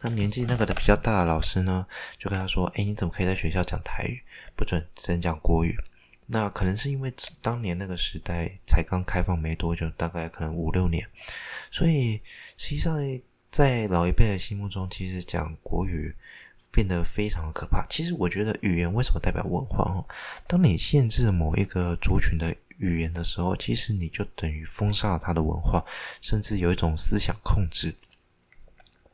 [0.00, 1.86] 那年纪那个的比较大的老师呢，
[2.18, 4.22] 就跟他说：“哎，你怎么可以在学校讲台语？
[4.54, 5.76] 不准，只能讲国语。”
[6.30, 11.08] 那可能是因为当年那个时代才刚开放没多久，大概可能五六年，
[11.70, 12.20] 所以
[12.58, 12.98] 实际上
[13.50, 16.14] 在老一辈的心目中，其实讲国语
[16.70, 17.86] 变得非常可怕。
[17.88, 19.82] 其实我觉得语言为什么代表文化？
[19.84, 20.04] 哦，
[20.46, 25.84] 当你限制某一个族群的语言的时候，其实你就等于封杀了他的文化，
[26.20, 27.94] 甚至有一种思想控制。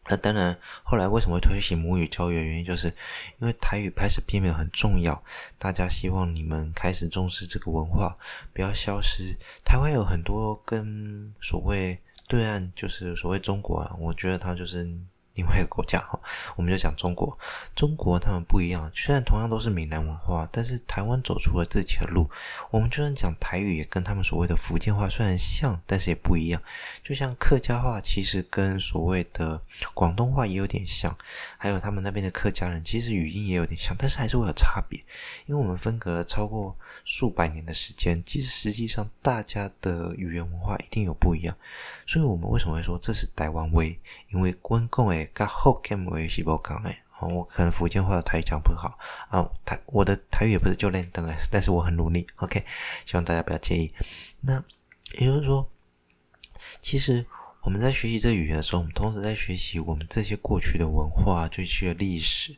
[0.08, 2.88] 那当然，后来为什么会推行母语教育原因，就是
[3.38, 5.24] 因为台语开始变得很重要，
[5.58, 8.16] 大家希望你们开始重视这个文化，
[8.52, 9.36] 不要消失。
[9.64, 11.98] 台湾有很多跟所谓
[12.28, 14.88] 对岸，就是所谓中国啊，我觉得它就是。
[15.34, 16.18] 另外一个国家哈，
[16.54, 17.36] 我们就讲中国。
[17.74, 22.30] 中国他们不一样，虽然同样都是闽南文化，但是台湾走出了自己的路。
[22.70, 26.62] 我们就算讲台语，也跟他们所谓的福建话虽然像，但是也不一样。
[27.02, 29.60] 就像客家话，其实跟所谓的
[29.92, 31.16] 广东话也有点像，
[31.58, 34.98] 还有他们那边的客家人，其实语音也有点像，但是还是会有差别。
[35.46, 41.56] 因为我们分隔了超过数百年的时间，其实实际上大家的语言文化一定有不一样。
[42.06, 43.98] 所以我们为什么会说这是台湾味？
[44.30, 45.23] 因为关公诶。
[45.32, 48.98] 跟后天我也是不讲诶，我可能福建话的台语讲不好
[49.30, 52.64] 啊，台我的台语也不是就练灯诶，但是我很努力，OK，
[53.06, 53.92] 希望大家不要介意。
[54.40, 54.62] 那
[55.18, 55.70] 也就是说，
[56.82, 57.24] 其实。
[57.64, 62.54] 我们在学习这语言的时候，我们同时在学习我们这些过去的文化、过去的历史，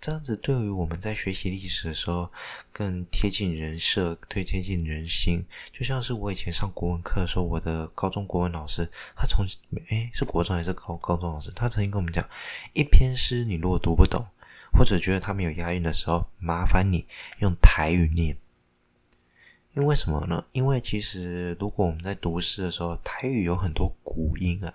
[0.00, 2.30] 这样子对于我们在学习历史的时候
[2.72, 5.44] 更贴近人设，更贴近人心。
[5.72, 9.44] 就像是我以前上国文课的时候，我的高中国文老师，他从
[9.88, 12.24] 诶是国中还是高高中老师，他曾经跟我们讲，
[12.74, 14.24] 一篇诗你如果读不懂，
[14.72, 17.04] 或者觉得它没有押韵的时候，麻烦你
[17.40, 18.36] 用台语念。
[19.74, 20.44] 因为什么呢？
[20.52, 24.72] 因为其实如果我们在读诗的时候，台语有很多古音啊，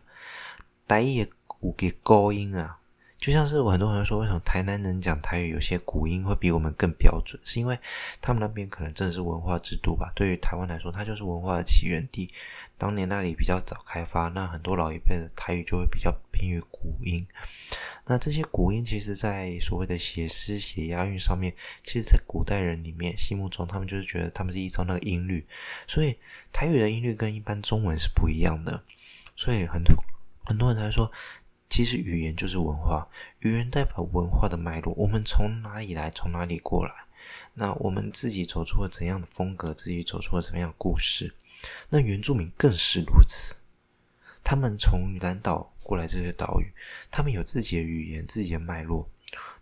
[0.86, 1.30] 台语也
[1.62, 2.80] 有个高音啊。
[3.24, 7.42] 就像是我很多人说，为什么台南人讲台语有些古音会比我们更标准？
[7.46, 7.80] 是因为
[8.20, 10.12] 他们那边可能正是文化之都吧。
[10.14, 12.30] 对于台湾来说，它就是文化的起源地。
[12.78, 17.26] 当年那里比较早开发，那很多老一辈的台语就会比较偏于古音。
[18.08, 25.48] 那这些古音，其实在所谓的写诗、写押韵上面，其实，在古代人里面心目中，他们就是觉得他们是依照那个音律，
[25.88, 26.18] 所以
[26.52, 28.84] 台语的音律跟一般中文是不一样的。
[29.38, 29.96] 所以很多
[30.44, 31.10] 很多人才说，
[31.74, 33.08] 其实语言就是文化，
[33.40, 34.94] 语言代表文化的脉络。
[34.94, 36.94] 我们从哪里来，从哪里过来？
[37.56, 39.74] 那我们自己走出了怎样的风格？
[39.74, 41.34] 自己走出了怎么样的故事？
[41.90, 43.56] 那原住民更是如此。
[44.44, 46.72] 他们从南岛过来这些岛屿，
[47.10, 49.10] 他们有自己的语言、自己的脉络。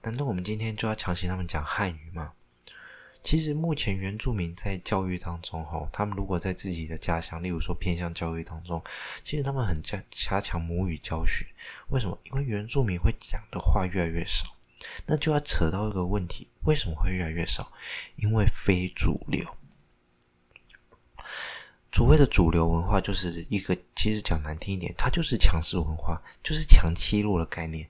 [0.01, 2.33] 难道我们今天就要强行他们讲汉语吗？
[3.23, 8.83] 其实目前原住民在教育当中，哈，他们如果在自己的家乡，例如说偏向教育当中，
[9.23, 11.45] 其实他们很加加强母语教学。
[11.89, 12.19] 为什么？
[12.25, 14.47] 因为原住民会讲的话越来越少，
[15.05, 17.71] 那就要扯到一个问题：为什么会越来越少？
[18.15, 19.45] 因为非主流。
[21.93, 27.87] 所谓的主流文化就是一个，其实讲难听一点，它就是强势文化，就是强欺弱的概念。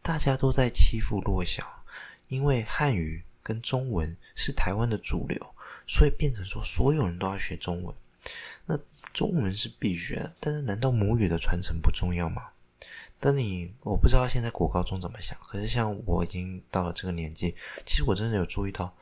[0.00, 1.84] 大家都在欺负弱小，
[2.28, 7.92] 因为汉语跟中文是台湾的主流，所以变成说所有人都要学中文。
[8.64, 8.78] 那
[9.12, 12.50] 中文是必须的，但是难道母语的传承不重要吗？
[13.18, 18.94] 当你我不知道现在国高中怎么想，可是像我已经到了这个年纪，其实我真的有注意到，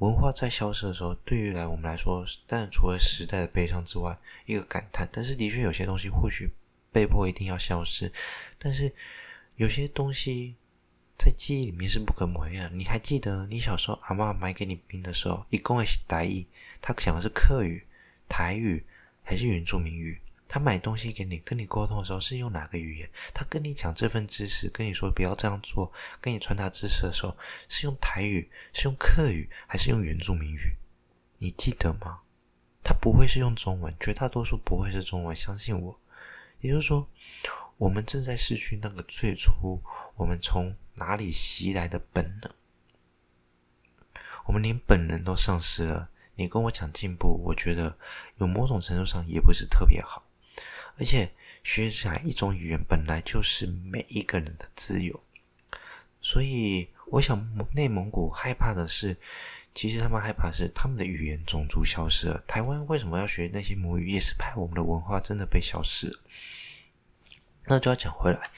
[0.00, 5.08] 文化在消失的时候，对于来我们来说，但除了时代的悲伤之外，一个感叹。
[5.10, 6.50] 但是的确有些东西或许
[6.92, 8.12] 被迫一定要消失，
[8.58, 8.92] 但是
[9.56, 10.56] 有些东西
[11.16, 12.68] 在记忆里面是不可磨灭的。
[12.70, 16.46] 你还记得你小时候阿嬷买给你冰的时候，一共是台语，
[16.80, 17.86] 他讲的是客语、
[18.28, 18.84] 台语
[19.22, 20.20] 还是原住民语？
[20.46, 23.10] 他买东西给你，跟你沟通的时候是用哪个语言？
[23.32, 27.36] 他跟你讲这份知识，跟你说不要这样做，跟你传达知识的时候，
[27.68, 30.76] 是用台语，是用客语，还是用原住民语？
[31.38, 32.20] 你记得吗？
[32.84, 35.98] 他不会是用中文，绝大多数不会是中文，相信我。
[36.60, 37.08] 也就是说，
[37.76, 39.82] 我们正在失去那个最初
[40.16, 42.52] 我们从哪里袭来的本能，
[44.46, 46.08] 我们连本能都丧失了。
[46.36, 47.96] 你跟我讲进步，我觉得
[48.36, 50.24] 有某种程度上也不是特别好。
[50.96, 51.32] 而且
[51.64, 55.24] 学习一种语言本来就是每一个人的自由，
[56.20, 59.16] 所以我想内蒙古害怕的是，
[59.74, 62.42] 其实他们害怕的是他们的语言种族消失了。
[62.46, 64.10] 台湾为什么要学那些母语？
[64.10, 66.20] 也是怕我们的文化真的被消失了。
[67.66, 68.50] 那就要讲回来，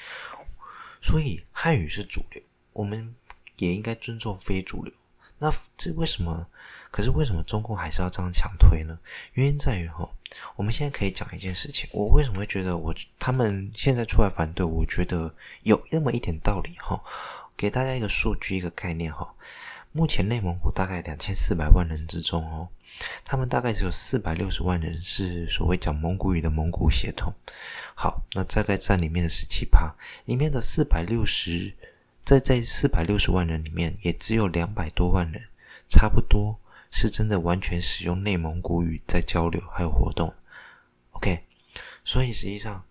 [1.00, 2.42] 所以汉语是主流，
[2.72, 3.14] 我们
[3.56, 4.92] 也应该尊重非主流。
[5.38, 6.46] 那这为什么？
[6.90, 8.98] 可是为什么中共还是要这样强推呢？
[9.34, 10.08] 原因在于哈，
[10.54, 11.90] 我们现在可以讲一件事情。
[11.92, 14.64] 我为什么会觉得我他们现在出来反对？
[14.64, 17.02] 我觉得有那么一点道理哈。
[17.54, 19.34] 给大家一个数据，一个概念哈。
[19.92, 22.68] 目前内蒙古大概两千四百万人之中哦，
[23.24, 27.32] 他们大概只有四百六十万人是所谓讲蒙古语的蒙古血统。
[27.94, 31.74] 好，那大概占里面的十七趴，里面的四百六十，
[32.24, 35.42] 在在四百六十万人里面，也只有两百多万人，
[35.88, 36.58] 差不多。
[36.88, 40.32] 是真的完全使用内蒙古语在交流还有活动
[41.10, 41.44] ，OK，
[42.04, 42.82] 所以实际上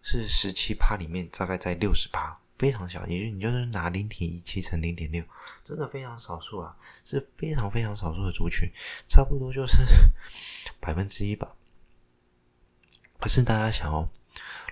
[0.00, 5.24] 是十七趴里面大概在六十趴，非常小，也就你就是拿零点一七乘零点六，
[5.64, 8.68] 真的非常少数啊，是非常非常少数的族群，
[9.08, 9.78] 差不多就是
[10.80, 11.54] 百分之一吧。
[13.18, 14.08] 可是大家想哦，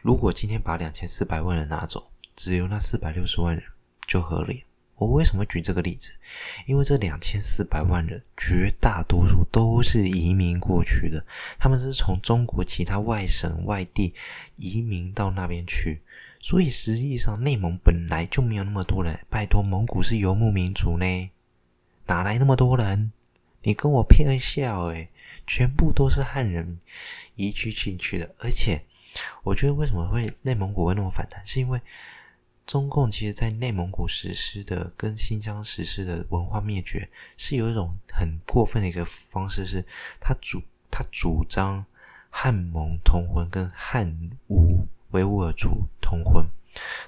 [0.03, 3.65] 如果今天把两千四百万人拿走，只有那四百六十万人
[4.07, 4.65] 就合理。
[4.97, 6.13] 我为什么举这个例子？
[6.67, 11.25] 因为这两千四百万人绝大多数都是移民过去的，
[11.59, 14.15] 他们是从中国其他外省、外地
[14.57, 16.03] 移民到那边去，
[16.41, 19.25] 所以实际上内蒙本来就没有那么多人。
[19.29, 21.31] 拜托，蒙古是游牧民族呢，
[22.07, 23.13] 哪来那么多人？
[23.63, 25.11] 你跟我骗笑诶，
[25.47, 26.81] 全部都是汉人
[27.37, 28.35] 移居进去的。
[28.39, 28.83] 而且，
[29.43, 31.81] 我觉得为什么会内蒙古会那么反弹，是因为。
[32.67, 39.85] 中共其实，在内蒙古实施的跟新疆实施的文化灭绝，是有一种很过分的一个方式，是
[40.21, 41.85] 他主他主张
[42.29, 46.45] 汉蒙通婚跟汉乌维吾尔族通婚，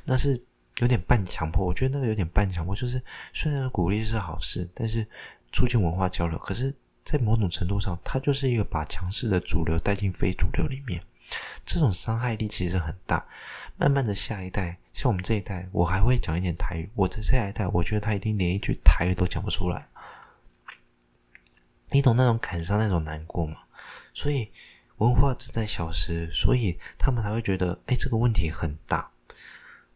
[0.05, 0.43] 那是
[0.79, 1.65] 有点半强迫。
[1.65, 5.07] 我觉得那个有点半强迫，就是虽然鼓励是好事，但是
[5.53, 11.03] 促进文化交流，可是，在某种程度上，它就是一个把强势的主流带进非主流里面，
[11.65, 13.25] 这种伤害力其实很大。
[13.77, 16.89] 慢慢的，下一代像我们这一代，我还会讲一点台语。
[16.95, 19.87] 我的下一代，我觉得他一定连一句台语都讲不出来。
[21.91, 23.57] 你懂那种感伤、那种难过吗？
[24.15, 24.51] 所以
[25.03, 29.11] 文化正在消失，所以他们才会觉得，哎，这个问题很大。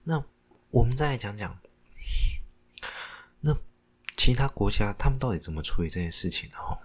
[0.03, 0.23] 那
[0.71, 1.57] 我们再来讲讲，
[3.40, 3.57] 那
[4.16, 6.57] 其他国家他们到底怎么处理这件事情的？
[6.57, 6.77] 哈，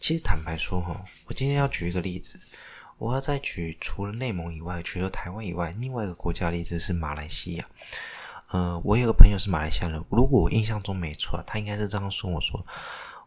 [0.00, 2.40] 其实坦白说，哈，我今天要举一个例子。
[2.98, 7.64] 我要再举除了内蒙以外，除了台湾以外，另外一个国家例子是马来西亚。
[8.48, 12.66] 呃，我有个朋友是马来西亚人，如果我印象中没错，他应该是这样说我说：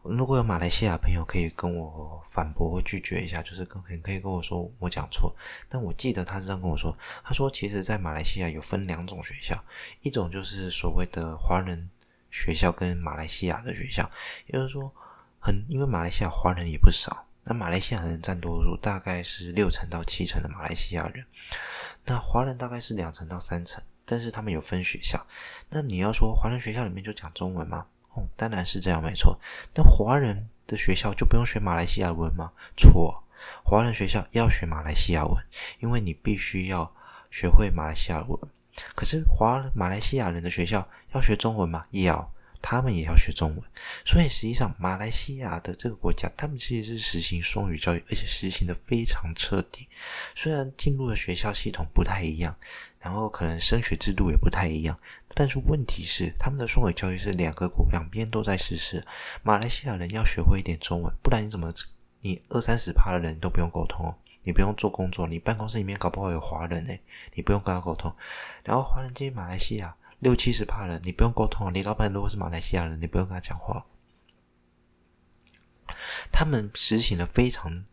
[0.04, 5.34] 如果有马来西亚朋友可以跟我反驳或拒绝一下，就是可可以跟我说我讲错。
[5.68, 9.56] 但我记得他这样跟我说，他说其实，在马来西亚有分两种学校，
[10.00, 11.88] 一种就是所谓的华人
[12.30, 14.10] 学校跟马来西亚的学校，
[14.46, 14.92] 也就是说，
[15.38, 17.26] 很因为马来西亚华人也不少。
[17.44, 21.24] 那马来西亚人占多数，大概是六成到七成的马来西亚人。
[22.04, 25.24] 那华人大概是两成到三成，但是他们有分学校。
[25.70, 27.86] 那你要说华人学校里面就讲中文吗？
[28.14, 29.38] 哦，当然是这样，没错。
[29.72, 32.52] 但华人的学校就不用学马来西亚文吗？
[32.76, 33.22] 错，
[33.64, 35.44] 华人学校要学马来西亚文，
[35.80, 36.94] 因为你必须要
[37.30, 38.38] 学会马来西亚文。
[38.94, 41.86] 可是华马来西亚人的学校要学中文吗？
[41.90, 42.32] 要。
[42.64, 43.64] 他们也要学中文。
[44.04, 49.88] 所以实际上，马来西亚的这个国家，他们其实是实行双语教育，而且实行的非常彻底。
[50.32, 52.54] 虽然进入的学校系统不太一样，
[53.00, 54.96] 然后可能升学制度也不太一样，
[55.34, 59.04] 但是问题是，他们的双语教育是两个国两边都在实施。
[59.42, 61.72] 马来西亚人要学会一点中文，不然你怎么
[62.20, 64.14] 你二三十趴的人都不用沟通。
[64.44, 67.00] 你不用做工作，你办公室里面搞不好有华人诶，
[67.34, 68.12] 你不用跟他沟通。
[68.64, 71.72] 然后华人进马来西亚六七十趴人，你不用沟通。
[71.72, 73.86] 你老板如果是马来西亚人，你不用跟他讲话。
[76.32, 77.84] 他们实行了非常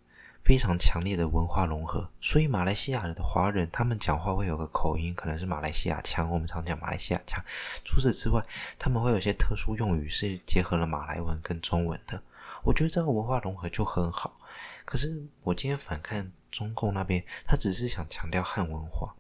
[0.50, 7.40] 非常强烈的文化融合，所以马来西亚人的华人他们讲话会有个口音，可能是马来西亚腔，我们常讲马来西亚腔。
[7.86, 8.44] 除此之外，
[8.80, 12.20] 他们会有些特殊用语是结合了马来文跟中文的。
[12.64, 14.40] 我觉得这个文化融合就很好。
[14.86, 16.32] 可是我今天反看。
[16.50, 19.14] 中共那边，他只是想强调汉文化，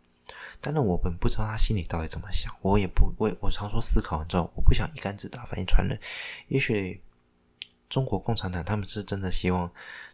[0.59, 2.51] 当然我们不知道他心里到底怎么想。
[2.61, 5.95] 我也不，我我常说思考完之后，我不想一竿子打翻一船人。
[6.47, 7.03] 也许
[7.87, 9.71] 中国共产党他们是真的希望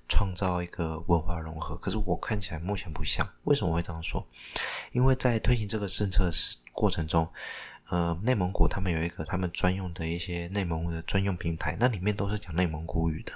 [0.08, 3.28] 创造一个文化融合，可是我看起来目前不像。
[3.44, 4.26] 为什么会这样说？
[4.92, 6.32] 因为在推行这个政策的
[6.74, 7.28] 过程中，
[7.90, 13.34] 呃，内蒙古他们有一个他们专用的一些内蒙古的专用平台，那里面都是讲内蒙古语的。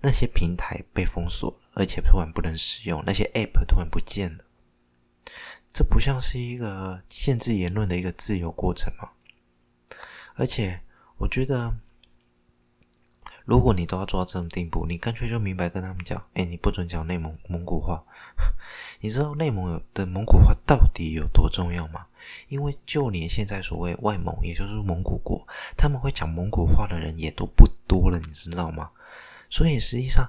[0.00, 4.44] 那些平台被封锁，而且突然不能使用，那些 App 突然不见了，
[5.72, 9.10] 这不像是一个限制言论的一个自由过程吗？
[10.34, 10.82] 而且，
[11.16, 11.74] 我觉得，
[13.46, 18.04] 如果你都要做到这种地步，你干脆就明白跟他们讲，哎，你不准讲内蒙蒙古话。
[19.00, 22.06] 你知道内蒙的蒙古话到底有多重要吗？
[22.48, 28.90] 因为就连现在所谓外蒙，也就是蒙古国，他们会讲蒙古话的人也都不多了，你知道吗？
[29.48, 30.28] 所以实际上，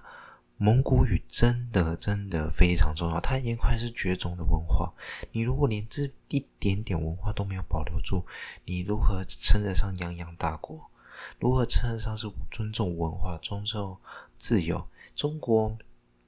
[0.58, 4.94] 蒙古语真的真的非常重要，它已经快是绝种的文化。
[5.32, 8.24] 你如果连这一点点文化都没有保留住，
[8.66, 10.92] 你如何称得上泱泱大国？
[11.40, 13.98] 如何称得上是尊重文化、尊重
[14.38, 14.88] 自由？
[15.16, 15.78] 中国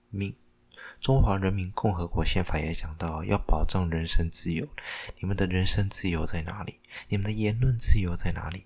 [0.09, 0.35] 民
[0.99, 4.67] 中华人民共和国宪法也讲到要保障人身自由，
[5.19, 6.79] 你们的人身自由在哪里？
[7.07, 8.65] 你们的言论自由在哪里？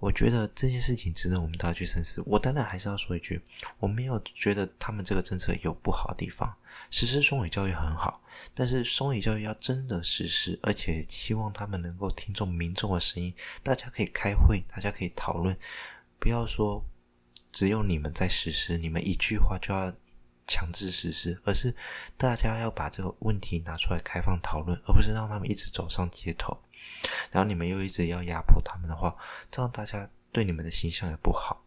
[0.00, 2.22] 我觉得这件事情值得我们大家去深思。
[2.26, 3.40] 我当然还是要说一句，
[3.78, 6.52] 我没有觉得他们这个政策有不好的地方，
[6.90, 8.22] 实施双语教育很好，
[8.54, 15.54] 但是双语教育要真的实施，而且希望他们能够听众民众的声音，大家可以开会，大家可以讨论，
[16.18, 16.82] 不要说
[17.52, 19.92] 只有你们在实施，你们一句话就要
[20.46, 21.76] 强制实施，而是
[22.16, 26.58] 大家要把这个问题拿出来开放讨论，而不是让他们一直走上街头。
[27.30, 29.16] 然后你们又一直要压迫他们的话，
[29.50, 31.64] 这样大家对你们的形象也不好，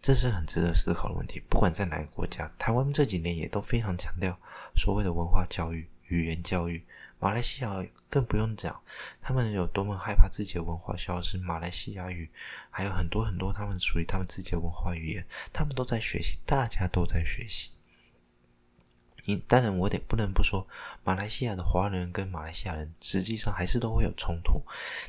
[0.00, 1.40] 这是很值得思考的问题。
[1.48, 4.38] 不管在哪个国家，台湾这几年也都非常强调
[4.76, 6.84] 所谓的文化教育、语言教育。
[7.18, 7.70] 马来西亚
[8.10, 8.82] 更不用讲，
[9.20, 11.38] 他们有多么害怕自己的文化消失。
[11.38, 12.28] 马来西亚语
[12.68, 17.70] 还有很多很多他们属于他们自己的文化语言，他们都在学习，大家都在学习。
[19.24, 20.66] 你当然，我得不能不说，
[21.04, 24.60] 马来西亚的华人跟马来西亚人实际上还是都会有冲突，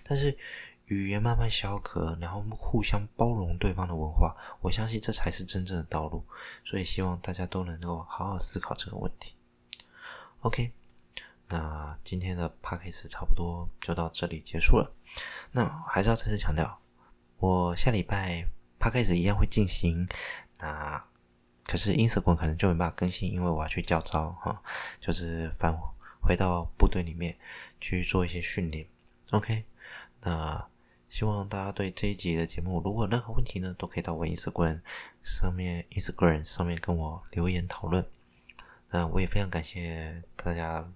[0.03, 0.37] 但是
[0.85, 6.23] 语言慢慢消渴，然后互相包容对方的文化，我相信这才是真正的道路。
[6.63, 9.33] 所以希望大家都能够好好思考这个问题。
[10.41, 10.71] OK，
[11.47, 14.91] 那今天的 Podcast 差不多就到这里结束了。
[15.51, 16.79] 那还是要再次强调，
[17.37, 18.45] 我下礼拜
[18.79, 20.07] Podcast 一样会进行。
[20.59, 21.01] 那
[21.65, 24.61] 可是 Instagram 可能就没办法更新，因为我要去教招哈，
[24.99, 25.73] 就是返
[26.21, 27.37] 回到部队里面
[27.79, 28.85] 去做一些训练。
[29.31, 29.63] OK，
[30.21, 30.67] 那
[31.09, 34.81] 希望大家对这一集的节目，如果任何问题呢，都可以到我 Instagram
[35.23, 38.05] 上面，Instagram 上面跟我留言讨论。
[38.89, 40.91] 那我也非常感谢大家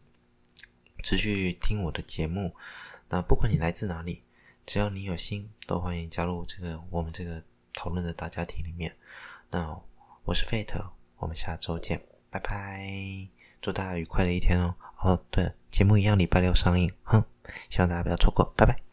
[1.02, 2.54] 持续听我的节目。
[3.10, 4.22] 那不管你来自哪里，
[4.66, 7.42] 只要你有心，都欢迎加入这个我们这个
[7.74, 8.94] 讨论的大家庭里面。
[9.50, 9.82] 那。
[10.28, 12.86] 我是费特我们下周见，拜拜！
[13.62, 14.76] 祝大家愉快的一天哦。
[15.00, 17.24] 哦，对了，节目一样礼拜六上映，哼，
[17.70, 18.87] 希望大家不要错过，拜拜。